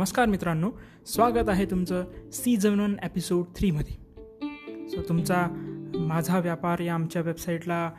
नमस्कार 0.00 0.26
मित्रांनो 0.26 0.70
स्वागत 1.06 1.48
आहे 1.48 1.64
तुमचं 1.64 2.04
सीझन 2.32 2.80
वन 2.80 2.96
एपिसोड 3.04 3.44
थ्रीमध्ये 3.56 3.94
सो 4.88 5.02
तुमचा 5.08 5.46
माझा 5.94 6.38
व्यापार 6.38 6.78
या 6.78 6.94
आमच्या 6.94 7.22
वेबसाईटला 7.22 7.90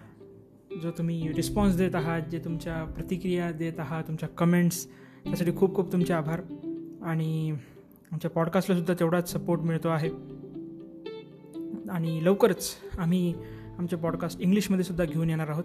जो 0.82 0.92
तुम्ही 0.92 1.34
रिस्पॉन्स 1.34 1.76
देत 1.76 1.96
आहात 1.96 2.22
जे 2.22 2.40
तुमच्या 2.40 2.84
प्रतिक्रिया 2.84 3.52
देत 3.52 3.74
आहात 3.78 4.04
तुमच्या 4.04 4.30
कमेंट्स 4.30 4.88
त्यासाठी 5.24 5.56
खूप 5.58 5.76
खूप 5.76 5.92
तुमचे 5.92 6.14
आभार. 6.14 6.42
आणि 7.02 7.56
आमच्या 8.12 8.32
पॉडकास्टलासुद्धा 8.32 8.94
तेवढाच 8.94 9.32
सपोर्ट 9.32 9.62
मिळतो 9.62 9.90
आहे. 9.90 10.10
आणि 11.90 12.26
लवकरच 12.26 12.76
आम्ही 12.98 13.34
आमचे 13.80 13.96
पॉडकास्ट 13.96 14.42
इंग्लिशमध्ये 14.42 14.86
सुद्धा 14.86 15.06
घेऊन 15.06 15.30
येणार 15.30 15.48
आहोत. 15.48 15.64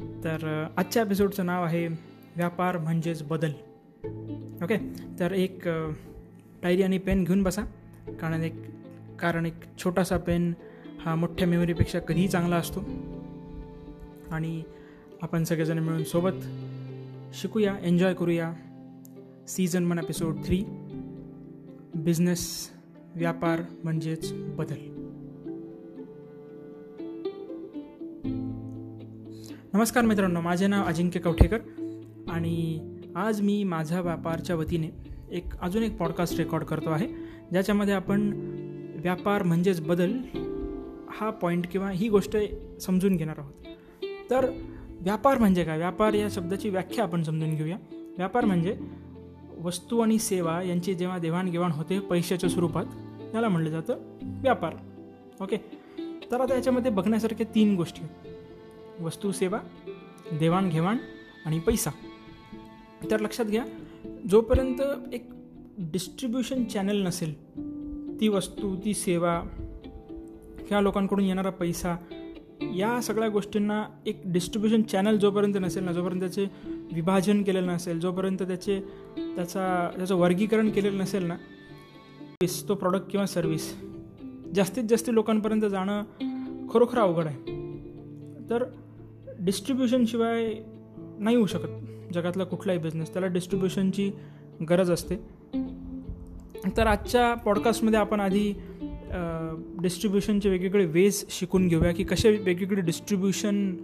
तर 0.00 0.66
आजच्या 0.76 1.02
एपिसोडचं 1.02 1.46
नाव 1.46 1.64
आहे 1.64 1.86
व्यापार 2.36 2.78
म्हणजेच 2.78 3.22
बदल. 3.22 3.50
ओके 4.62 4.76
तर 5.20 5.32
एक 5.32 5.68
डायरी 6.62 6.82
आणि 6.82 6.98
पेन 6.98 7.24
घेऊन 7.24 7.42
बसा. 7.42 7.62
कारण 8.20 8.42
एक 8.42 8.54
कारण 9.20 9.46
एक 9.46 9.54
छोटासा 9.78 10.16
पेन 10.18 10.52
हा 11.00 11.14
मोठ्या 11.14 11.48
मेमरीपेक्षा 11.48 11.98
कधीही 11.98 12.28
चांगला 12.28 12.56
असतो. 12.56 12.80
आणि 14.30 14.62
आपण 15.22 15.44
सगळेजण 15.44 15.78
मिळून 15.78 16.04
सोबत 16.04 16.44
शिकूया 17.34 17.76
एन्जॉय 17.82 18.14
करूया. 18.14 18.52
Season 19.48 19.90
one 19.90 19.98
episode 19.98 20.34
three 20.44 20.62
business 21.94 22.70
व्यापार 23.14 23.60
म्हणजेच 23.84 24.32
बदल. 24.32 24.96
नमस्कार 29.72 30.04
मित्रांनो 30.04 30.40
माझे 30.40 30.66
नाव 30.66 30.86
अजिंक्य 30.86 31.20
कवठेकर 31.20 31.58
आणि 32.28 32.80
आज 33.16 33.40
मी 33.40 33.64
माझा 33.64 34.00
व्यापारच्या 34.00 34.56
वतीने 34.56 34.88
एक 35.30 35.60
अजून 35.60 35.82
एक 35.82 35.96
पॉडकास्ट 35.96 36.36
रेकॉर्ड 36.36 36.64
करतो 36.64 36.90
आहे 36.90 37.06
ज्याच्यामध्ये 37.50 37.94
आपण 37.94 38.32
व्यापार 38.96 39.42
म्हणजेच 39.42 39.80
बदल 39.80 40.12
हा 41.10 41.30
पॉईंट 41.30 41.66
किंवा 41.72 41.90
ही 41.90 42.08
गोष्ट 42.08 42.36
समजून 42.80 43.16
घेणार 43.16 43.34
आहोत. 43.38 43.52
तर 44.30 44.50
व्यापार 44.90 45.38
म्हणजे 45.38 45.64
काय? 45.64 45.78
व्यापार 45.78 46.12
या 46.12 46.28
शब्दाची 46.30 46.70
व्याख्या 46.70 47.04
आपण 47.04 47.22
समजून 47.22 47.54
घेऊया. 47.54 47.76
व्यापार 47.92 48.44
म्हणजे 48.44 48.76
वस्तू 49.62 50.00
आणि 50.00 50.18
सेवा 50.18 50.62
यांची 50.62 50.94
जेव्हा 50.94 51.18
देवाणघेवाण 51.18 51.70
होते 51.70 51.98
पैशाच्या 51.98 52.50
स्वरूपात 52.50 52.84
याला 53.34 53.48
म्हटलं 53.48 53.70
जातं 53.70 53.96
व्यापार. 54.22 54.74
ओके 55.40 55.56
तर 56.30 56.40
आता 56.40 56.54
याच्यामध्ये 56.54 56.90
बघण्यासारख्या 56.90 57.46
तीन 57.54 57.76
गोष्टी 57.76 58.02
आहेत. 58.02 59.02
वस्तू 59.02 59.32
सेवा 59.32 59.58
देवाणघेवाण 60.32 60.96
आणि 61.46 61.58
पैसा. 61.58 61.90
तर 63.10 63.20
लक्षात 63.20 63.44
घ्या. 63.44 63.64
जोपर्यंत 64.30 64.80
एक 65.12 65.30
डिस्ट्रीब्युशन 65.78 66.64
चॅनल 66.64 67.06
नसेल 67.06 67.34
ती 68.20 68.28
वस्तू 68.28 68.76
ती 68.84 68.94
सेवा 68.94 69.40
किंवा 70.68 70.80
लोकांकडून 70.80 71.24
येणारा 71.24 71.50
पैसा 71.50 71.96
या 72.76 73.00
सगळ्या 73.00 73.28
गोष्टींना 73.28 73.84
एक 74.06 74.20
डिस्ट्रीब्युशन 74.24 74.82
चॅनल 74.82 75.16
जोपर्यंत 75.16 75.54
नसेल 75.60 75.84
ना 75.84 75.92
जोपर्यंत 75.92 76.20
त्याचे 76.20 76.46
विभाजन 76.92 77.42
केलेलं 77.42 77.66
नसेल 77.66 78.00
जोपर्यंत 78.00 78.42
त्याचे 78.42 78.80
त्याचा 79.36 79.90
त्याचं 79.96 80.14
वर्गीकरण 80.14 80.70
केलेलं 80.70 80.98
नसेल 80.98 81.22
ना 81.22 81.36
तो 82.68 82.74
प्रॉडक्ट 82.74 83.10
किंवा 83.10 83.26
सर्व्हिस 83.26 83.82
जास्तीत 84.54 84.84
जास्त 84.84 85.10
लोकांपर्यंत 85.12 85.62
जाणं 85.62 86.02
खरोखर 86.70 86.98
अवघड 86.98 87.26
आहे. 87.26 87.38
तर 88.50 88.64
डिस्ट्रीब्युशनशिवाय 89.40 90.54
नाही 91.18 91.36
होऊ 91.36 91.46
शकत. 91.46 91.68
जगातला 92.14 92.44
कुठलाही 92.44 92.78
बिझनेस 92.78 93.12
त्याला 93.12 93.26
डिस्ट्रीब्युशनची 93.26 94.10
गरज 94.68 94.90
असते. 94.90 95.16
तर 96.76 96.86
आजच्या 96.86 97.32
पॉडकास्टमध्ये 97.34 97.98
आपण 97.98 98.20
आधी 98.20 98.52
डिस्ट्रीब्युशनचे 99.82 100.50
वेगवेगळे 100.50 100.84
वेज 100.84 101.24
शिकून 101.30 101.68
घेऊया 101.68 101.92
की 101.92 102.04
कसे 102.04 102.30
वेगवेगळे 102.36 102.80
डिस्ट्रीब्युशन 102.80 103.74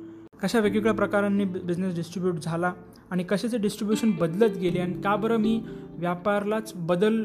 कशा 0.43 0.61
वेगवेगळ्या 0.61 0.95
प्रकारांनी 0.95 1.45
बिझनेस 1.45 1.95
डिस्ट्रीब्यूट 1.95 2.39
झाला 2.39 2.73
आणि 3.11 3.23
कशाचे 3.23 3.59
डिस्ट्रीब्युशन 3.59 4.11
बदलत 4.11 4.57
गेले 4.59 4.79
आणि 4.79 5.01
का 5.03 5.15
बरं 5.17 5.37
मी 5.37 5.61
व्यापारालाच 5.99 6.73
बदल 6.77 7.23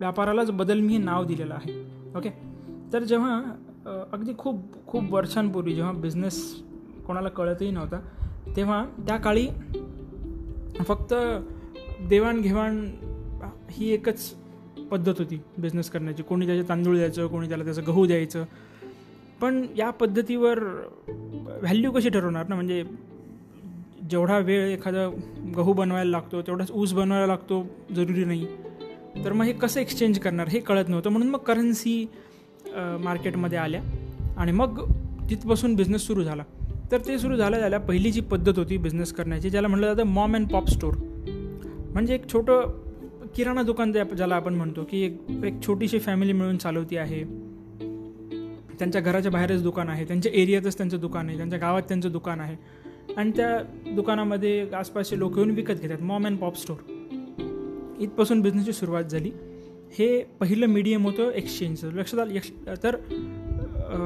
व्यापारालाच 0.00 0.50
बदल 0.50 0.80
मी 0.80 0.92
हे 0.92 0.98
नाव 0.98 1.24
दिलेलं 1.24 1.54
आहे. 1.54 1.72
ओके 2.16 2.30
तर 2.92 3.02
जेव्हा 3.02 3.40
अगदी 4.12 4.32
खूप 4.38 4.86
खूप 4.86 5.12
वर्षांपूर्वी 5.12 5.74
जेव्हा 5.74 5.92
बिझनेस 5.92 6.42
कोणाला 7.06 7.28
कळतही 7.28 7.70
नव्हता 7.70 8.00
तेव्हा 8.56 8.84
त्या 9.06 9.16
काळी 9.16 9.46
फक्त 10.78 11.14
देवाणघेवाण 12.08 12.84
ही 13.70 13.90
एकच 13.90 14.32
पद्धत 14.90 15.18
होती 15.18 15.40
बिझनेस 15.58 15.90
करण्याची. 15.90 16.22
कोणी 16.22 16.46
त्याचे 16.46 16.68
तांदूळ 16.68 16.96
द्यायचं 16.96 17.26
कोणी 17.26 17.48
त्याला 17.48 17.64
त्याचं 17.64 17.82
गहू 17.86 18.06
द्यायचं. 18.06 18.44
पण 19.40 19.64
या 19.76 19.90
पद्धतीवर 19.90 20.58
व्हॅल्यू 21.62 21.90
कशी 21.92 22.08
ठरवणार 22.08 22.48
ना? 22.48 22.54
म्हणजे 22.54 22.84
जेवढा 24.10 24.38
वेळ 24.38 24.68
एखादा 24.68 25.08
गहू 25.56 25.72
बनवायला 25.72 26.10
लागतो 26.10 26.42
तेवढाच 26.42 26.70
ऊस 26.70 26.92
बनवायला 26.92 27.26
लागतो 27.26 27.64
जरुरी 27.94 28.24
नाही. 28.24 28.46
तर 29.24 29.32
मग 29.32 29.44
हे 29.44 29.52
कसं 29.52 29.80
एक्सचेंज 29.80 30.18
करणार 30.18 30.48
हे 30.48 30.60
कळत 30.60 30.88
नव्हतं. 30.88 31.10
म्हणून 31.10 31.28
मग 31.28 31.38
करन्सी 31.38 32.06
मार्केटमध्ये 33.00 33.58
आल्या 33.58 33.82
आणि 34.36 34.52
मग 34.52 34.80
तिथपासून 35.30 35.74
बिझनेस 35.74 36.06
सुरू 36.06 36.22
झाला. 36.22 36.42
तर 36.92 37.00
ते 37.06 37.18
सुरू 37.18 37.36
झालं 37.36 37.60
झाल्या 37.60 37.78
पहिली 37.80 38.10
जी 38.10 38.20
पद्धत 38.20 38.58
होती 38.58 38.76
बिझनेस 38.76 39.12
करण्याची 39.12 39.50
ज्याला 39.50 39.68
म्हटलं 39.68 39.94
जातं 39.94 40.08
मॉम 40.08 40.34
अँड 40.34 40.48
पॉप 40.48 40.68
स्टोर 40.68 40.94
म्हणजे 41.92 42.14
एक 42.14 42.28
छोटं 42.32 42.80
किराणा 43.36 43.62
दुकान 43.62 43.92
ज्याला 43.92 44.34
आपण 44.34 44.54
म्हणतो 44.54 44.84
की 44.84 45.00
एक 45.02 45.44
एक 45.44 45.62
छोटीशी 45.66 45.98
फॅमिली 45.98 46.32
मिळून 46.32 46.56
चालवती 46.56 46.96
आहे. 46.96 47.22
त्यांच्या 48.78 49.00
घराच्या 49.00 49.32
बाहेरच 49.32 49.62
दुकान 49.62 49.88
आहे 49.88 50.04
त्यांच्या 50.04 50.32
एरियातच 50.34 50.76
त्यांचं 50.76 51.00
दुकान 51.00 51.28
आहे 51.28 51.36
त्यांच्या 51.36 51.58
गावात 51.58 51.82
त्यांचं 51.82 52.12
दुकान 52.12 52.40
आहे. 52.40 52.56
आणि 53.16 53.30
त्या 53.30 53.58
दुकानामध्ये 53.94 54.66
आसपासचे 54.70 55.18
लोक 55.18 55.36
येऊन 55.36 55.50
विकत 55.50 55.80
घेतात 55.82 56.02
मॉम 56.02 56.26
अँड 56.26 56.38
पॉप 56.38 56.56
स्टोर 56.56 56.76
इथपासून 58.00 58.40
बिझनेसची 58.40 58.72
सुरुवात 58.72 59.04
झाली. 59.04 59.30
हे 59.98 60.22
पहिलं 60.40 60.66
मीडियम 60.66 61.04
होतं 61.06 61.30
एक्सचेंजचं 61.30 61.92
लक्षात 61.92 62.20
आलं 62.20 62.74
तर 62.82 62.96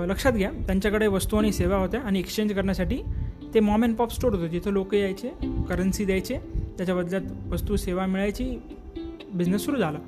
लक्षात 0.09 0.33
घ्या 0.33 0.51
त्यांच्याकडे 0.67 1.07
वस्तू 1.07 1.37
आणि 1.37 1.53
सेवा 1.53 1.77
होत्या 1.77 2.01
आणि 2.01 2.19
एक्सचेंज 2.19 2.53
करण्यासाठी 2.53 2.99
ते 3.55 3.61
मॉम 3.61 3.85
अँड 3.85 3.97
पॉप 3.97 4.13
स्टोर 4.13 4.35
होते. 4.35 4.49
जिथं 4.49 4.73
लोक 4.73 4.95
यायचे 4.95 5.29
करन्सी 5.69 6.05
द्यायचे 6.05 6.39
त्याच्या 6.79 6.95
बदल्यात 6.95 7.23
वस्तू 7.51 7.77
सेवा 7.77 8.07
मिळायची 8.07 8.45
बिझनेस 9.35 9.65
सुरू 9.65 9.77
झाला. 9.77 9.99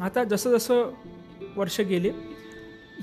आता 0.00 0.24
जसं 0.24 0.56
जसं 0.56 0.90
वर्ष 1.56 1.80
गेले 1.80 2.10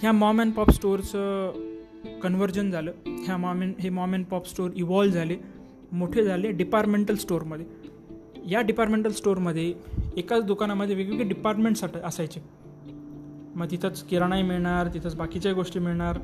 ह्या 0.02 0.12
मॉम 0.12 0.42
अँड 0.42 0.54
पॉप 0.54 0.70
स्टोअरचं 0.72 2.20
कन्व्हर्जन 2.24 2.72
झालं. 2.72 2.92
ह्या 3.08 3.38
मॉम 3.38 3.62
अँड 3.62 3.74
हे 3.80 3.90
mom 3.90 4.14
and 4.14 4.26
pop 4.26 4.48
store 4.48 4.72
evolve 4.76 5.12
झाले 5.12 5.36
मोठे 5.92 6.24
झाले 6.24 6.52
डिपार्टमेंटल 6.52 7.16
स्टोअरमध्ये 7.16 7.66
या 8.48 8.62
डिपार्टमेंटल 8.62 9.12
स्टोअरमध्ये 9.12 9.74
एकाच 10.18 10.44
दुकानामध्ये 10.44 10.96
वेगवेगळे 10.96 11.28
डिपार्टमेंट्स 11.28 11.84
असायचे. 12.04 12.42
मग 13.56 13.66
तिथंच 13.72 14.04
किराणाही 14.04 14.44
मिळणार 14.44 14.88
तिथंच 14.94 15.16
बाकीच्या 15.16 15.54
गोष्टी 15.54 15.80
मिळणार. 15.80 16.20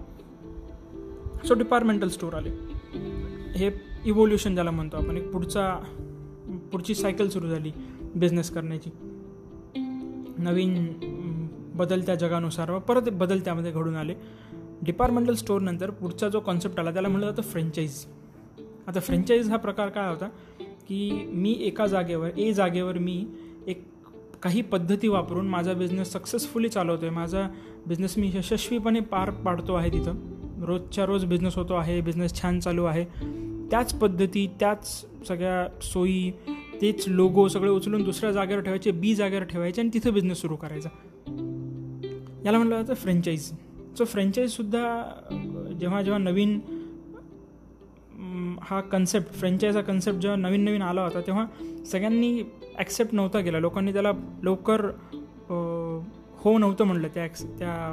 सो 1.46 1.54
डिपार्टमेंटल 1.54 2.10
स्टोअर 2.10 2.34
आले. 2.34 2.50
हे 3.56 3.72
इव्होल्युशन 4.06 4.54
ज्याला 4.54 4.72
म्हणतो 4.72 4.98
आपण 4.98 5.18
एक 5.18 5.32
पुढचा 5.32 5.74
पुढची 6.72 6.96
सायकल 6.96 7.30
सुरू 7.30 7.48
झाली 7.48 7.72
बिझनेस 8.16 8.50
करण्याची. 8.52 8.90
नवीन 10.38 10.88
बदलत्या 11.76 12.16
जगानुसार 12.16 12.72
व 12.72 12.80
परत 12.80 13.10
बदल 13.12 13.40
त्यामध्ये 13.40 13.72
घडून 13.72 13.96
आले. 13.96 14.14
डिपार्टमेंटल 14.82 15.34
स्टोअरनंतर 15.34 15.90
पुढचा 15.90 16.30
जो 16.30 16.40
कॉन्सेप्ट 16.40 16.80
आला 16.80 16.92
त्याला 16.94 17.08
म्हणलं 17.08 17.30
जातं 17.32 17.42
फ्रँचाईज 17.42 18.06
आता 18.88 19.00
फ्रँचाईज 19.00 19.50
हा 19.50 19.58
प्रकार 19.58 19.90
काय 19.90 20.10
होता 20.10 20.28
की 20.88 21.30
मी 21.34 21.56
एका 21.60 21.88
जागेवर 21.88 22.30
ए 22.38 22.52
जागेवर 22.54 22.98
मी 22.98 23.26
एक 23.68 23.84
काही 24.46 24.62
पद्धती 24.62 25.08
वापरून 25.08 25.48
माझा 25.48 25.74
बिझनेस 25.74 26.12
सक्सेसफुली 26.14 26.70
चालवतो 26.70 27.06
आहे 27.06 27.14
माझा 27.16 27.48
बिझनेस 27.88 28.18
मी 28.18 28.30
यशस्वीपणे 28.36 29.00
पार 29.00 29.30
पाडतो 29.46 29.74
आहे 29.74 29.90
तिथं. 29.90 30.16
रोजच्या 30.66 31.06
रोज 31.06 31.26
बिझनेस 31.26 31.56
होतो 31.56 31.74
आहे 31.74 32.00
बिझनेस 32.02 32.34
छान 32.42 32.60
चालू 32.60 32.84
आहे. 32.84 33.04
त्याच 33.72 33.94
पद्धती 33.94 34.46
त्याच 34.60 34.88
सगळ्या 35.28 35.68
सोयी 35.82 36.32
तेच 36.82 37.08
लोगो 37.08 37.48
सगळे 37.48 37.70
उचलून 37.70 38.04
दुसऱ्या 38.04 38.32
जागेवर 38.32 38.62
ठेवायचे 38.62 38.92
बी 38.92 39.16
जागेवर 39.16 39.44
ठेवायचे 39.44 39.82
आणि 39.82 39.90
तिथं 39.94 40.14
बिझनेस 40.14 40.42
सुरू 40.42 40.56
करायचा. 40.56 40.90
याला 42.46 42.58
म्हटलं 42.58 42.82
जातं 42.82 42.94
फ्रँचाईज 42.94 43.52
सो 43.98 44.06
फ्रँचाईजसुद्धा 44.06 44.86
जेव्हा 45.80 46.02
जेव्हा 46.02 46.20
नवीन 46.20 46.60
हा 48.62 48.82
कन्सेप्ट 48.82 49.34
फ्रँचाईज 49.34 49.76
हा 49.76 49.82
कन्सेप्ट 49.82 50.20
जेव्हा 50.20 50.38
नवीन 50.38 50.62
नवीन 50.62 50.82
आला 50.82 51.04
होता 51.04 51.22
तेव्हा 51.22 51.46
सगळ्यांनी 51.86 52.44
ॲक्सेप्ट 52.80 53.14
नव्हता 53.14 53.42
केला. 53.42 53.60
लोकांनी 53.60 53.94
त्याला 53.94 54.12
लवकर 54.44 54.86
हो 56.40 56.58
नव्हतं 56.58 56.84
म्हणलं 56.84 57.08
त्या 57.14 57.24
ॲक्स 57.24 57.44
त्या 57.60 57.92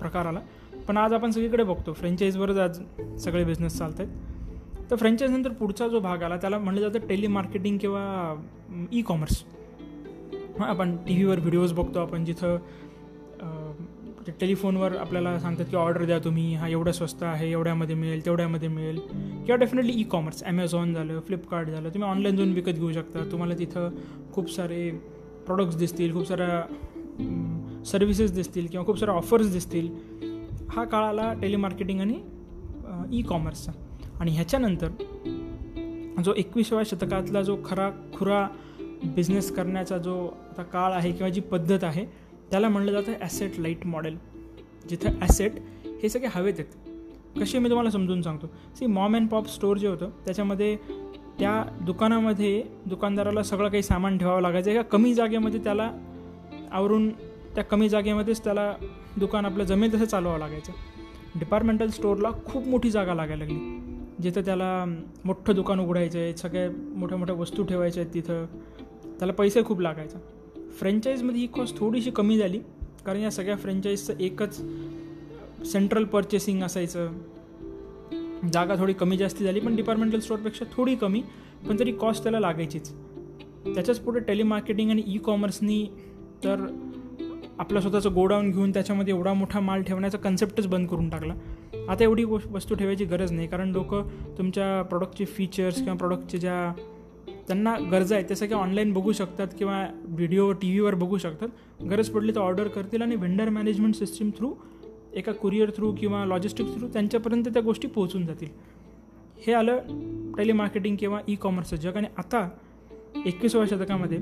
प्रकाराला. 0.00 0.40
पण 0.88 0.96
आज 0.96 1.12
आपण 1.12 1.30
सगळीकडे 1.30 1.62
बघतो. 1.64 1.92
फ्रँचाईजवरच 1.92 2.58
आज 2.58 2.80
सगळे 3.24 3.44
बिझनेस 3.44 3.78
चालत 3.78 4.00
आहेत 4.00 4.90
तर 4.90 4.96
फ्रँचाईजनंतर 4.96 5.50
पुढचा 5.50 5.86
जो 5.88 5.98
भाग 6.00 6.22
आला 6.22 6.36
त्याला 6.36 6.58
म्हणलं 6.58 6.80
जातं 6.80 7.06
टेलिमार्केटिंग 7.08 7.76
किंवा 7.78 8.34
ई 8.92 9.02
कॉमर्स 9.02 9.42
हां 10.58 10.68
आपण 10.68 10.96
टी 10.96 11.14
व्हीवर 11.14 11.38
व्हिडिओज 11.38 11.72
बघतो 11.72 11.98
आपण 11.98 12.24
जिथं 12.24 12.56
टेलिफोनवर 14.28 14.96
आपल्याला 14.96 15.38
सांगतात 15.40 15.66
की 15.70 15.76
ऑर्डर 15.76 16.04
द्या 16.04 16.18
तुम्ही 16.18 16.54
हा 16.54 16.68
एवढं 16.68 16.92
स्वस्त 16.92 17.22
आहे 17.22 17.50
एवढ्यामध्ये 17.50 17.94
मिळेल 17.96 18.24
तेवढ्यामध्ये 18.24 18.68
मिळेल. 18.68 18.98
किंवा 18.98 19.56
डेफिनेटली 19.56 19.92
ई 19.92 20.02
कॉमर्स 20.02 20.42
ॲमेझॉन 20.44 20.92
झालं 20.94 21.20
फ्लिपकार्ट 21.20 21.68
झालं 21.68 21.88
तुम्ही 21.88 22.08
ऑनलाईन 22.08 22.36
जाऊन 22.36 22.52
विकत 22.52 22.72
घेऊ 22.72 22.92
शकता. 22.92 23.24
तुम्हाला 23.32 23.54
तिथं 23.58 23.90
खूप 24.32 24.50
सारे 24.50 24.90
प्रोडक्ट्स 25.46 25.76
दिसतील 25.76 26.12
खूप 26.14 26.26
साऱ्या 26.28 26.62
सर्व्हिसेस 27.84 28.32
दिसतील 28.32 28.66
किंवा 28.66 28.86
खूप 28.86 28.98
साऱ्या 28.98 29.14
ऑफर्स 29.14 29.52
दिसतील. 29.52 29.88
हा 30.70 30.84
काळ 30.84 31.04
आला 31.04 31.32
टेलिमार्केटिंग 31.42 32.00
आणि 32.00 32.20
ई 33.12 33.22
कॉमर्सचा 33.22 33.72
आणि 34.20 34.30
ह्याच्यानंतर 34.30 34.88
जो 36.24 36.32
एकविसाव्या 36.36 36.84
शतकातला 36.86 37.42
जो 37.42 37.56
खरा 37.64 37.90
खुरा 38.14 38.46
बिझनेस 39.04 39.50
करण्याचा 39.54 39.98
जो 39.98 40.14
आता 40.26 40.62
काळ 40.62 40.92
आहे 40.92 41.12
किंवा 41.12 41.28
जी 41.28 41.40
पद्धत 41.40 41.84
आहे 41.84 42.04
त्याला 42.50 42.68
म्हणलं 42.68 42.92
जातं 42.92 43.12
ॲसेट 43.20 43.58
लाइट 43.58 43.86
मॉडेल 43.86 44.16
जिथं 44.88 45.18
ॲसेट 45.20 45.52
हे 46.02 46.08
सगळे 46.08 46.28
हवेत 46.34 46.54
आहेत. 46.58 47.38
कसे 47.40 47.58
मी 47.58 47.68
तुम्हाला 47.68 47.90
समजून 47.90 48.22
सांगतो. 48.22 48.46
See 48.76 48.86
mom 48.86 49.16
and 49.16 49.28
pop 49.28 49.48
store 49.48 49.78
जे 49.78 49.88
होतं 49.88 50.10
त्याच्यामध्ये 50.24 50.76
त्या 51.38 51.64
दुकानामध्ये 51.80 52.62
दुकानदाराला 52.86 53.42
सगळं 53.42 53.68
काही 53.68 53.82
सामान 53.82 54.18
ठेवावं 54.18 54.40
लागायचं. 54.40 54.70
एका 54.70 54.82
कमी 54.82 55.14
जागेमध्ये 55.14 55.60
त्याला 55.64 55.90
आवरून 56.70 57.10
त्या 57.54 57.64
कमी 57.64 57.88
जागेमध्येच 57.88 58.44
त्याला 58.44 58.74
दुकान 59.16 59.44
आपलं 59.44 59.64
जमेल 59.64 59.94
तसं 59.94 60.04
चालवावं 60.04 60.38
लागायचं. 60.38 60.72
डिपार्टमेंटल 61.34 61.88
स्टोअरला 61.88 62.30
खूप 62.46 62.66
मोठी 62.66 62.90
जागा 62.90 63.14
लागायला 63.14 63.44
लागली. 63.44 63.80
जिथं 64.22 64.40
त्याला 64.40 64.84
मोठं 65.24 65.54
दुकान 65.54 65.80
उघडायचं 65.80 66.18
आहे 66.18 66.36
सगळ्या 66.36 66.70
मोठ्या 66.98 67.18
मोठ्या 67.18 67.36
वस्तू 67.36 67.62
ठेवायच्या 67.62 68.02
आहेत 68.02 68.14
तिथं. 68.14 68.46
त्याला 69.18 69.32
पैसे 69.32 69.64
खूप 69.64 69.80
लागायचा. 69.80 70.18
फ्रँचाईजमध्ये 70.78 71.40
ही 71.40 71.46
कॉस्ट 71.46 71.78
थोडीशी 71.78 72.10
कमी 72.10 72.38
झाली. 72.38 72.58
कारण 73.06 73.20
या 73.20 73.30
सगळ्या 73.30 73.56
फ्रँचाईजचं 73.56 74.18
एकच 74.20 74.60
सेंट्रल 75.72 76.04
पर्चेसिंग 76.04 76.62
असायचं. 76.62 77.12
जागा 78.52 78.74
थोडी 78.74 78.92
कमी 78.92 79.16
जास्ती 79.16 79.44
झाली 79.44 79.60
पण 79.60 79.76
डिपार्टमेंटल 79.76 80.20
स्टोअरपेक्षा 80.20 80.64
थोडी 80.72 80.94
कमी 80.94 81.22
पण 81.68 81.78
तरी 81.78 81.92
कॉस्ट 81.92 82.22
त्याला 82.22 82.40
लागायचीच. 82.40 82.90
त्याच्याच 83.74 83.98
पुढे 83.98 84.20
टेलिमार्केटिंग 84.20 84.90
आणि 84.90 85.02
ई 85.06 85.18
कॉमर्सनी 85.18 85.84
तर 86.44 86.66
आपलं 87.58 87.80
स्वतःचं 87.80 88.14
गोडाऊन 88.14 88.50
घेऊन 88.50 88.70
त्याच्यामध्ये 88.70 89.14
एवढा 89.14 89.32
मोठा 89.32 89.60
माल 89.60 89.82
ठेवण्याचा 89.82 90.18
कन्सेप्टच 90.18 90.66
बंद 90.66 90.88
करून 90.88 91.08
टाकला. 91.08 91.34
आता 91.88 92.04
एवढी 92.04 92.24
वस्तू 92.24 92.74
ठेवायची 92.74 93.04
गरज 93.04 93.32
नाही 93.32 93.48
कारण 93.48 93.70
लोक 93.70 93.94
तुमच्या 94.38 94.82
प्रॉडक्टचे 94.82 95.24
फीचर्स 95.24 95.76
किंवा 95.76 95.94
प्रॉडक्टचे 95.94 96.38
ज्या 96.38 96.72
त्यांना 97.50 97.74
गरजा 97.90 98.14
आहेत. 98.14 98.26
त्या 98.28 98.36
सगळ्या 98.36 98.58
ऑनलाईन 98.58 98.92
बघू 98.92 99.12
शकतात 99.12 99.48
किंवा 99.58 99.86
व्हिडिओ 100.04 100.50
टी 100.52 100.68
व्हीवर 100.68 100.94
बघू 100.94 101.18
शकतात. 101.18 101.48
गरज 101.90 102.08
पडली 102.08 102.34
तर 102.34 102.40
ऑर्डर 102.40 102.68
करतील 102.68 103.02
आणि 103.02 103.16
व्हेंडर 103.16 103.48
मॅनेजमेंट 103.48 103.94
सिस्टीम 103.94 104.30
थ्रू 104.38 104.52
एका 105.12 105.32
कुरिअर 105.32 105.70
थ्रू 105.76 105.92
किंवा 105.92 106.24
लॉजिस्टिक 106.24 106.66
थ्रू 106.66 106.88
त्यांच्यापर्यंत 106.88 107.44
त्या 107.44 107.62
गोष्टी 107.62 107.88
पोहोचून 107.88 108.26
जातील. 108.26 108.48
हे 109.46 109.52
आलं 109.52 109.78
टेलिमार्केटिंग 110.36 110.96
किंवा 110.96 111.20
ई 111.28 111.34
कॉमर्सचं 111.34 111.76
जग. 111.76 111.96
आणि 111.96 112.08
आता 112.16 112.48
एकविसाव्या 113.26 113.68
शतकामध्ये 113.68 114.18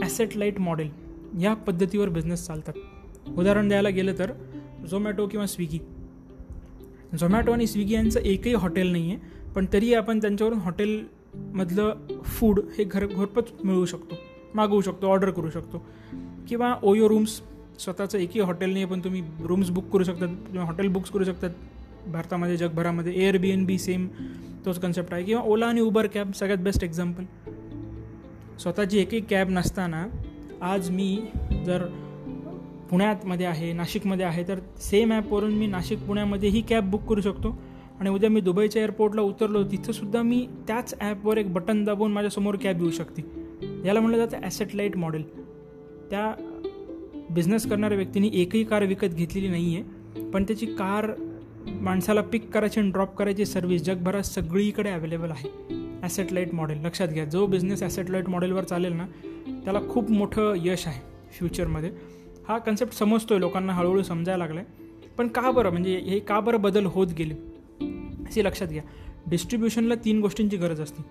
ॲसेट 0.00 0.36
लाइट 0.36 0.60
मॉडेल 0.60 0.90
या 1.42 1.54
पद्धतीवर 1.54 2.08
बिझनेस 2.08 2.46
चालतात. 2.46 2.72
उदाहरण 3.38 3.68
द्यायला 3.68 3.88
गेलं 3.88 4.18
तर 4.18 4.32
झोमॅटो 4.90 5.26
किंवा 5.26 5.46
स्विगी 5.46 5.78
झोमॅटो 7.18 7.52
आणि 7.52 7.66
स्विगी 7.66 7.94
यांचं 7.94 8.20
एकही 8.20 8.54
हॉटेल 8.54 8.92
नाही 8.92 9.10
आहे 9.10 9.50
पण 9.54 9.66
तरी 9.72 9.94
आपण 9.94 10.18
त्यांच्यावरून 10.18 10.58
हॉटेल 10.58 11.04
मधलं 11.34 12.22
फूड 12.24 12.60
हे 12.78 12.84
घर 12.84 13.06
घरपच 13.06 13.52
मिळवू 13.64 13.84
शकतो 13.86 14.14
मागवू 14.54 14.80
शकतो 14.80 15.06
ऑर्डर 15.06 15.30
करू 15.30 15.50
शकतो. 15.50 15.82
किंवा 16.48 16.74
ओयो 16.82 17.08
रूम्स 17.08 17.40
स्वतःचं 17.78 18.18
एकही 18.18 18.40
हॉटेल 18.40 18.72
नाही 18.72 18.84
पण 18.84 19.00
तुम्ही 19.00 19.22
रूम्स 19.40 19.70
बुक 19.70 19.88
करू 19.92 20.04
शकतात 20.04 20.28
किंवा 20.50 20.66
हॉटेल 20.66 20.88
बुक्स 20.88 21.10
करू 21.10 21.24
शकतात 21.24 21.50
भारतामध्ये 22.06 22.56
जगभरामध्ये 22.56 23.12
एअर 23.14 23.36
बी 23.36 23.50
एन 23.50 23.64
बी 23.64 23.78
सेम 23.78 24.06
तोच 24.66 24.78
कन्सेप्ट 24.80 25.14
आहे. 25.14 25.24
किंवा 25.24 25.42
ओला 25.42 25.66
आणि 25.66 25.80
उबर 25.80 26.06
कॅब 26.06 26.32
सगळ्यात 26.32 26.58
बेस्ट 26.58 26.84
एक्झाम्पल 26.84 27.24
स्वतःची 28.58 28.98
एकही 28.98 29.20
कॅब 29.20 29.50
नसताना 29.50 30.06
आज 30.62 30.90
मी 30.90 31.16
जर 31.66 31.84
पुण्यातमध्ये 32.90 33.46
आहे 33.46 33.72
नाशिकमध्ये 33.72 34.26
आहे 34.26 34.48
तर 34.48 34.58
सेम 34.78 35.12
ॲपवरून 35.12 35.52
मी 35.52 35.66
नाशिक 35.66 35.98
पुण्यामध्ये 35.98 36.48
ही 36.48 36.60
कॅब 36.60 36.90
बुक 36.90 37.02
करू 37.02 37.20
शकतो. 37.20 37.58
आणि 38.02 38.10
उद्या 38.10 38.28
मी 38.30 38.40
दुबईच्या 38.40 38.80
एअरपोर्टला 38.82 39.22
उतरलो 39.22 39.62
तिथंसुद्धा 39.62 40.20
मी 40.22 40.46
त्याच 40.66 40.94
ॲपवर 41.00 41.36
एक 41.38 41.52
बटन 41.52 41.84
दाबून 41.84 42.12
माझ्यासमोर 42.12 42.56
कॅब 42.62 42.80
येऊ 42.80 42.90
शकते. 42.90 43.22
याला 43.84 44.00
म्हणलं 44.00 44.18
जातं 44.18 44.44
ॲसेट 44.44 44.74
लाइट 44.74 44.96
मॉडेल 44.96 45.22
त्या 46.10 46.32
बिझनेस 47.30 47.66
करणाऱ्या 47.70 47.96
व्यक्तीने 47.96 48.28
एकही 48.40 48.62
कार 48.64 48.84
विकत 48.84 49.14
घेतलेली 49.14 49.48
नाही 49.48 49.76
आहे 49.76 50.24
पण 50.30 50.44
त्याची 50.44 50.66
कार 50.78 51.10
माणसाला 51.68 52.22
पिक 52.22 52.50
करायची 52.50 52.80
आणि 52.80 52.90
ड्रॉप 52.90 53.14
करायची 53.16 53.46
सर्व्हिस 53.46 53.82
जगभरात 53.82 54.22
सगळीकडे 54.22 54.90
अवेलेबल 54.90 55.30
आहे. 55.30 55.48
ॲसेट 56.02 56.32
लाइट 56.32 56.54
मॉडेल 56.54 56.84
लक्षात 56.86 57.08
घ्या 57.08 57.24
जो 57.24 57.46
बिझनेस 57.46 57.82
ॲसेट 57.82 58.10
लाइट 58.10 58.28
मॉडेलवर 58.28 58.64
चालेल 58.64 58.92
ना 58.92 59.06
त्याला 59.64 59.80
खूप 59.88 60.10
मोठं 60.10 60.54
यश 60.64 60.86
आहे 60.86 61.00
फ्युचरमध्ये 61.38 61.90
हा 62.48 62.58
कन्सेप्ट 62.58 62.94
समजतो 62.94 63.34
आहे 63.34 63.40
लोकांना 63.40 63.72
हळूहळू 63.72 64.02
समजायला 64.02 64.44
लागला 64.44 64.60
आहे 64.60 65.10
पण 65.18 65.28
का 65.28 65.50
बरं? 65.50 65.70
म्हणजे 65.70 65.96
हे 65.98 66.18
का 66.18 66.40
बरं 66.40 66.60
बदल 66.60 66.86
होत 66.86 67.06
गेले? 67.18 67.34
असे 68.32 68.44
लक्षात 68.44 68.66
घ्या. 68.66 68.82
डिस्ट्रीब्युशनला 69.26 69.94
तीन 69.94 70.20
गोष्टींची 70.20 70.56
गरज 70.56 70.80
असते. 70.80 71.02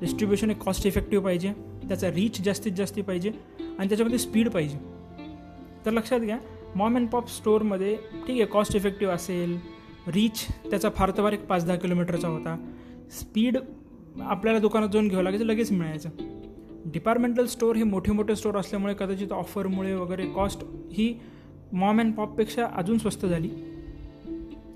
डिस्ट्रीब्युशन 0.00 0.50
हे 0.50 0.54
कॉस्ट 0.54 0.86
इफेक्टिव्ह 0.86 1.24
पाहिजे 1.24 1.52
त्याचा 1.88 2.10
रीच 2.10 2.40
जास्तीत 2.42 2.72
जास्त 2.72 3.00
पाहिजे 3.00 3.30
आणि 3.78 3.88
त्याच्यामध्ये 3.88 4.18
स्पीड 4.18 4.48
पाहिजे. 4.48 4.78
तर 5.86 5.90
लक्षात 5.90 6.20
घ्या 6.20 6.38
मॉम 6.76 6.96
अँड 6.96 7.08
पॉप 7.08 7.28
स्टोअरमध्ये 7.28 7.96
ठीक 7.96 8.30
आहे 8.30 8.44
कॉस्ट 8.44 8.76
इफेक्टिव्ह 8.76 9.14
असेल 9.14 9.58
रीच 10.06 10.46
त्याचा 10.70 10.88
फार 10.90 11.10
तर 11.10 11.32
एक 11.32 11.46
पाच 11.46 11.66
दहा 11.66 11.76
किलोमीटरचा 11.76 12.28
होता. 12.28 12.72
स्पीड 13.20 13.58
आपल्याला 14.20 14.58
दुकानात 14.58 14.88
जाऊन 14.92 15.08
घ्यावं 15.08 15.24
लागायचं 15.24 15.44
लगेच 15.44 15.72
मिळायचं. 15.72 16.08
डिपार्टमेंटल 16.86 17.46
स्टोअर 17.46 17.76
हे 17.76 17.82
मोठे 17.82 18.12
मोठे 18.12 18.36
स्टोअर 18.36 18.56
असल्यामुळे 18.56 18.94
कदाचित 18.94 19.32
ऑफरमुळे 19.32 19.94
वगैरे 19.94 20.26
कॉस्ट 20.26 20.64
ही 20.92 21.20
मॉम 21.72 22.00
अँड 22.00 22.14
पॉपपेक्षा 22.14 22.66
अजून 22.74 22.98
स्वस्त 22.98 23.26
झाली. 23.26 23.50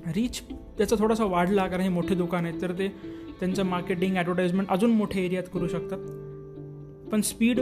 रीच 0.07 0.43
त्याचा 0.79 0.97
थोडासा 0.99 1.25
वाढला 1.25 1.67
कारण 1.67 1.83
हे 1.83 1.89
मोठे 1.89 2.15
दुकान 2.15 2.47
आहेत 2.47 2.61
तर 2.63 2.73
ते 2.73 2.89
त्यांचं 3.41 3.65
मार्केटिंग 3.67 4.17
ॲडव्हर्टाईजमेंट 4.17 4.69
अजून 4.69 4.91
मोठ्या 4.91 5.23
एरियात 5.23 5.45
करू 5.55 5.69
शकतात. 5.69 5.99
पण 7.11 7.21
स्पीड 7.21 7.61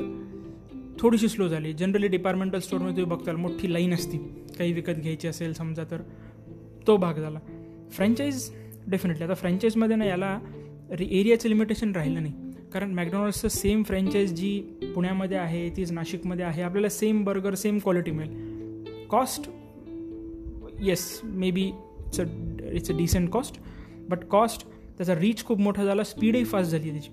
थोडीशी 1.00 1.28
स्लो 1.28 1.48
झाली. 1.48 1.72
जनरली 1.72 2.08
डिपार्टमेंटल 2.08 2.58
स्टोअरमध्ये 2.58 2.96
तुम्ही 2.96 3.16
बघताल 3.16 3.36
मोठी 3.36 3.72
लाईन 3.72 3.94
असती. 3.94 4.18
काही 4.58 4.72
विकत 4.72 5.00
घ्यायची 5.00 5.28
असेल 5.28 5.52
समजा 5.52 5.84
तर 5.90 6.02
तो 6.86 6.96
भाग 6.96 7.18
झाला. 7.20 7.38
फ्रँचाईज 7.92 8.50
डेफिनेटली 8.86 9.24
आता 9.24 9.34
फ्रँचाईजमध्ये 9.34 9.96
ना 9.96 10.04
याला 10.04 10.38
एरियाचं 11.00 11.48
लिमिटेशन 11.48 11.92
राहिलं 11.92 12.22
नाही. 12.22 12.34
कारण 12.72 12.92
मॅकडॉनल्ड्सचं 12.94 13.48
सेम 13.48 13.82
फ्रँचाईज 13.82 14.32
जी 14.34 14.58
पुण्यामध्ये 14.94 15.36
आहे 15.38 15.68
तीच 15.76 15.92
नाशिकमध्ये 15.92 16.44
आहे 16.44 16.62
आपल्याला 16.62 16.88
सेम 16.88 17.22
बर्गर 17.24 17.54
सेम 17.54 17.78
क्वालिटी 17.78 18.10
मिळेल. 18.10 19.04
Cost 19.10 19.50
yes 20.80 21.20
maybe 21.50 21.62
it's 21.62 22.20
a 22.20 22.24
it's 22.76 22.90
a 22.90 22.96
decent 22.96 23.28
cost 23.30 23.60
but 24.08 24.24
cost 24.30 24.66
त्याचा 24.96 25.14
रीच 25.14 25.44
खूप 25.44 25.60
मोठा 25.60 25.84
झाला 25.84 26.04
स्पीडही 26.04 26.44
फास्ट 26.44 26.70
झाली 26.70 26.90
त्याची. 26.90 27.10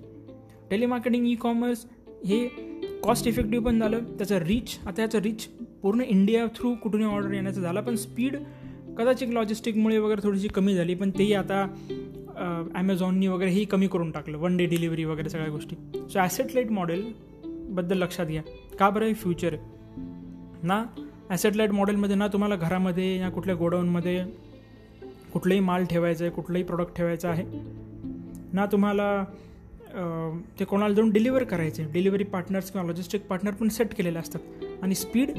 टेलिमार्केटिंग 0.70 1.26
ई 1.28 1.34
कॉमर्स 1.34 1.84
हे 2.26 2.46
कॉस्ट 3.04 3.26
इफेक्टिव्ह 3.28 3.64
पण 3.64 3.78
झालं. 3.80 4.04
त्याचं 4.18 4.38
रीच 4.38 4.78
आता 4.86 5.02
याचं 5.02 5.18
रीच 5.18 5.46
पूर्ण 5.82 6.00
इंडिया 6.00 6.46
थ्रू 6.56 6.74
कुठूनही 6.82 7.06
ऑर्डर 7.06 7.32
येण्याचं 7.34 7.60
झालं 7.60 7.80
पण 7.80 7.96
स्पीड 7.96 8.36
कदाचित 8.98 9.28
लॉजिस्टिकमुळे 9.28 9.98
वगैरे 9.98 10.22
थोडीशी 10.22 10.48
कमी 10.48 10.74
झाली 10.74 10.94
पण 10.94 11.10
तेही 11.18 11.32
आता 11.34 11.66
ॲमेझॉननी 12.74 13.26
वगैरे 13.26 13.50
ही 13.50 13.64
कमी 13.64 13.86
करून 13.86 14.10
टाकलं 14.10 14.38
वन 14.38 14.56
डे 14.56 14.66
डिलिव्हरी 14.66 15.04
वगैरे 15.04 15.28
सगळ्या 15.28 15.50
गोष्टी. 15.50 15.76
सो 16.08 16.18
ॲसेट 16.18 16.54
लाइट 16.54 16.70
मॉडेलबद्दल 16.70 17.98
लक्षात 17.98 18.26
घ्या. 18.26 18.42
का 18.78 18.90
बरं 18.90 19.06
हे 19.06 19.14
फ्युचर 19.14 19.52
आहे 19.52 19.72
ना 20.62 20.84
ॲसेट 21.30 21.56
लाइट 21.56 21.70
मॉडेलमध्ये 21.70 22.16
ना 22.16 22.26
तुम्हाला 22.26 22.56
घरामध्ये 22.56 23.16
या 23.18 23.28
कुठल्या 23.30 23.54
गोडाऊनमध्ये 23.54 24.22
कुठलंही 25.34 25.60
माल 25.60 25.84
ठेवायचं 25.84 26.24
आहे 26.24 26.32
कुठलंही 26.34 26.64
प्रोडक्ट 26.64 26.96
ठेवायचं 26.96 27.28
आहे 27.28 27.44
ना 28.52 28.66
तुम्हाला 28.72 29.24
ते 30.58 30.64
कोणाला 30.64 30.94
जाऊन 30.94 31.10
डिलिव्हर 31.10 31.44
करायचे 31.44 31.84
डिलिव्हरी 31.92 32.24
पार्टनर्स 32.24 32.70
किंवा 32.70 32.86
लॉजिस्टिक 32.86 33.26
पार्टनर 33.26 33.54
पण 33.54 33.68
सेट 33.68 33.94
केलेले 33.94 34.18
असतात. 34.18 34.40
आणि 34.82 34.94
स्पीड 34.94 35.30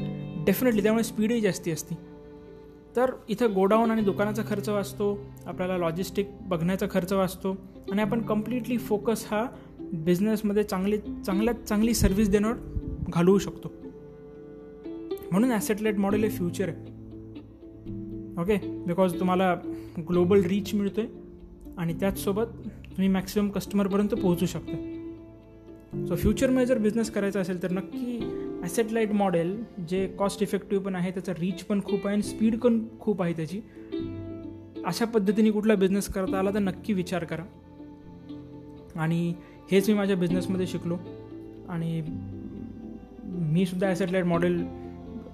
डेफिनेटली 0.46 0.82
त्यामुळे 0.82 1.04
स्पीडही 1.04 1.40
जास्ती 1.40 1.70
असते. 1.70 1.94
तर 2.96 3.10
इथं 3.28 3.52
गोडाऊन 3.54 3.90
आणि 3.90 4.02
दुकानाचा 4.02 4.42
खर्च 4.48 4.68
वाचतो 4.68 5.18
आपल्याला 5.46 5.76
लॉजिस्टिक 5.78 6.28
बघण्याचा 6.48 6.86
खर्च 6.90 7.12
वाचतो 7.12 7.56
आणि 7.92 8.02
आपण 8.02 8.20
कम्प्लिटली 8.22 8.78
फोकस 8.78 9.26
हा 9.30 9.44
बिझनेसमध्ये 9.80 10.62
चांगली 10.62 10.98
चांगल्यात 10.98 11.66
चांगली 11.68 11.94
सर्व्हिस 11.94 12.30
देण्यावर 12.30 12.56
घालवू 13.08 13.38
शकतो. 13.38 13.72
म्हणून 15.30 15.50
ॲसेटलेट 15.52 15.98
मॉडेल 15.98 16.24
हे 16.24 16.30
फ्युचर 16.30 16.68
आहे. 16.68 16.94
ओके 18.40 18.56
बिकॉज 18.86 19.18
तुम्हाला 19.20 19.54
ग्लोबल 19.98 20.42
रीच 20.42 20.74
मिळतो 20.74 21.00
आहे 21.00 21.74
आणि 21.78 21.94
त्याचसोबत 21.94 22.46
तुम्ही 22.66 23.08
मॅक्सिमम 23.08 23.48
कस्टमरपर्यंत 23.48 24.08
पोहोचू 24.08 24.46
शकता. 24.46 24.76
सो 26.08 26.16
फ्युचरमध्ये 26.16 26.66
जर 26.66 26.78
बिझनेस 26.78 27.10
करायचा 27.10 27.40
असेल 27.40 27.62
तर 27.62 27.70
नक्की 27.70 28.18
ॲसेट 28.62 28.92
लाइट 28.92 29.12
मॉडेल 29.12 29.64
जे 29.88 30.06
कॉस्ट 30.18 30.42
इफेक्टिव्ह 30.42 30.84
पण 30.84 30.94
आहे 30.94 31.10
त्याचा 31.10 31.32
रीच 31.32 31.62
पण 31.64 31.80
खूप 31.84 32.06
आहे 32.06 32.14
आणि 32.14 32.22
स्पीड 32.22 32.58
पण 32.58 32.80
खूप 33.00 33.22
आहे 33.22 33.32
त्याची. 33.32 33.60
अशा 34.84 35.04
पद्धतीने 35.04 35.50
कुठला 35.50 35.74
बिझनेस 35.74 36.08
करता 36.08 36.38
आला 36.38 36.50
तर 36.50 36.58
नक्की 36.58 36.92
विचार 36.92 37.24
करा. 37.24 37.44
आणि 38.96 39.34
हेच 39.70 39.88
मी 39.88 39.94
माझ्या 39.94 40.16
बिझनेसमध्ये 40.16 40.66
शिकलो. 40.66 40.96
आणि 41.68 42.00
मी 43.26 43.66
सुद्धा 43.66 43.88
ॲसेट 43.88 44.10
लाइट 44.10 44.24
मॉडेल 44.24 44.62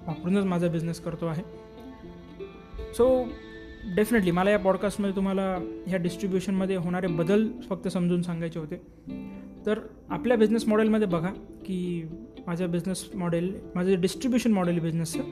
वापरूनच 0.07 0.45
माझा 0.45 0.67
बिझनेस 0.67 0.99
करतो 0.99 1.25
आहे. 1.25 1.43
सो 2.93 3.25
डेफिनेटली 3.95 4.31
मला 4.31 4.51
या 4.51 4.59
पॉडकास्टमध्ये 4.59 5.15
तुम्हाला 5.15 5.57
ह्या 5.87 5.97
डिस्ट्रीब्युशनमध्ये 5.97 6.75
होणारे 6.75 7.07
बदल 7.07 7.47
फक्त 7.69 7.87
समजून 7.87 8.21
सांगायचे 8.21 8.59
होते. 8.59 8.81
तर 9.65 9.79
आपल्या 10.09 10.37
बिझनेस 10.37 10.67
मॉडेलमध्ये 10.67 11.07
बघा 11.07 11.29
की 11.65 12.03
माझ्या 12.47 12.67
बिझनेस 12.67 13.09
मॉडेल 13.15 13.59
माझं 13.75 13.89
जे 13.89 13.95
डिस्ट्रीब्युशन 13.95 14.51
मॉडेल 14.51 14.79
बिझनेसचं 14.79 15.23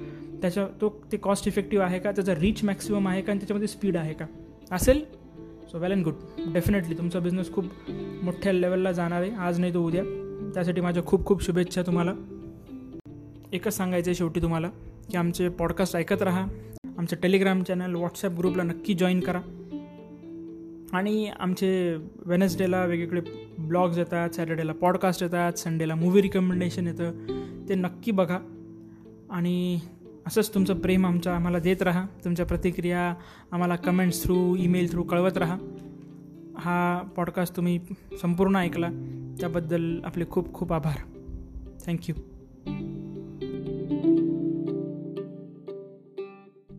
त्याच्या 0.42 0.68
तो 0.82 1.04
ते 1.12 1.18
कॉस्ट 1.18 1.48
इफेक्टिव्ह 1.48 1.86
आहे 1.86 2.00
का? 2.00 2.12
त्याचा 2.12 2.36
रीच 2.36 2.64
मॅक्सिमम 2.64 3.08
आहे 3.08 3.22
का? 3.22 3.32
आणि 3.32 3.40
त्याच्यामध्ये 3.40 3.68
स्पीड 3.68 3.98
आहे 3.98 4.14
का? 4.14 4.26
असेल? 4.72 5.06
So 5.72 5.80
well 5.80 5.92
and 5.92 6.04
good 6.04 6.14
definitely 6.54 6.98
तुमचा 6.98 7.20
बिझनेस 7.20 7.54
खूप 7.54 7.66
मोठ्या 8.24 8.54
लेवलला 8.54 8.92
जाणार 8.92 9.22
आहे. 9.22 9.32
आज 9.32 9.60
नाही 9.60 9.74
तो 9.74 9.86
उद्या. 9.86 10.04
त्यासाठी 10.54 10.82
माझ्या 10.82 11.04
खूप 11.04 11.26
खूप 11.26 11.44
शुभेच्छा 11.44 11.82
तुम्हाला. 11.82 12.14
एकच 13.54 13.74
सांगायचं 13.74 14.10
आहे 14.10 14.16
शेवटी 14.16 14.42
तुम्हाला 14.42 14.70
की 15.12 15.18
आमचे 15.18 15.50
पॉडकास्ट 15.50 15.96
ऐकत 15.96 16.22
राहा. 16.22 16.48
आमचं 16.98 17.16
टेलिग्राम 17.24 17.64
चॅनल 17.64 17.96
व्हॉट्सॲप 17.96 18.32
ग्रुपला 18.32 18.64
नक्की 18.64 18.94
जॉईन 18.94 19.20
करा. 19.20 19.42
आणि 20.94 21.30
आमचे 21.40 21.96
वेनसडेला 22.26 22.86
वेगवेगळे 22.86 23.22
ब्लॉग्स 23.60 23.98
येतात 23.98 24.30
सॅटर्डेला 24.30 24.74
पॉडकास्ट 24.74 25.24
येतात 25.24 25.54
संडेला 25.54 25.96
मूवी 25.96 26.22
रिकमेंडेशन 26.22 26.88
येतं 26.88 27.12
ते 27.70 27.76
नक्की 27.76 28.12
बघा. 28.12 28.40
आणि 29.30 29.80
असंच 30.28 30.54
तुमचं 30.54 30.80
प्रेम 30.80 31.06
आमच्या 31.06 31.36
आम्हाला 31.36 31.60
देत 31.60 31.82
राहा. 31.82 32.06
तुमच्या 32.26 32.46
प्रतिक्रिया 32.46 33.14
आम्हाला 33.52 33.76
कमेंट्स 33.76 34.24
थ्रू 34.24 34.56
ईमेल 34.56 34.92
थ्रू 34.92 35.04
कळवत 35.04 35.38
राहा. 35.38 35.58
हा 36.58 37.04
पॉडकास्ट 37.16 37.56
तुम्ही 37.56 37.80
संपूर्ण 38.22 38.56
ऐकला. 38.56 38.90
त्याबद्दल 39.40 40.00
आपले 40.04 40.26
खूप 40.30 40.54
खूप 40.54 40.74
आभार. 40.74 40.98
थँक्यू 41.86 42.16